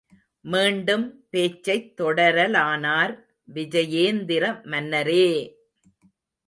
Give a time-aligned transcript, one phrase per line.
[0.45, 3.13] மீண்டும் பேச்சைத் தொடரலானார்
[3.47, 5.27] விஜயேந்திரமன்னரே!